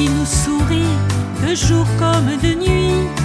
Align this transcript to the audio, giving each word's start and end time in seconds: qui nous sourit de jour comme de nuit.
qui 0.00 0.08
nous 0.08 0.24
sourit 0.24 0.96
de 1.42 1.54
jour 1.54 1.86
comme 1.98 2.34
de 2.42 2.54
nuit. 2.54 3.19